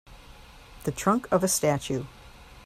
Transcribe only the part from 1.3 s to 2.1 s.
of a statue.